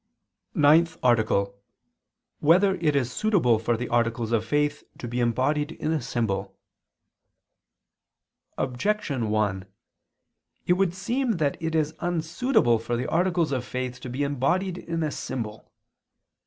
_______________________NINTH 0.59 0.97
ARTICLE 1.03 1.37
[II 1.37 1.43
II, 1.43 1.45
Q. 1.45 1.53
1, 2.39 2.55
Art. 2.55 2.63
9] 2.63 2.71
Whether 2.71 2.75
It 2.87 2.95
Is 2.95 3.11
Suitable 3.13 3.59
for 3.59 3.77
the 3.77 3.87
Articles 3.89 4.31
of 4.31 4.43
Faith 4.43 4.83
to 4.97 5.07
Be 5.07 5.19
Embodied 5.19 5.73
in 5.73 5.91
a 5.91 6.01
Symbol? 6.01 6.57
Objection 8.57 9.29
1: 9.29 9.67
It 10.65 10.73
would 10.73 10.95
seem 10.95 11.33
that 11.33 11.55
it 11.61 11.75
is 11.75 11.93
unsuitable 11.99 12.79
for 12.79 12.97
the 12.97 13.05
articles 13.05 13.51
of 13.51 13.63
faith 13.63 13.99
to 13.99 14.09
be 14.09 14.23
embodied 14.23 14.79
in 14.79 15.03
a 15.03 15.11
symbol. 15.11 15.71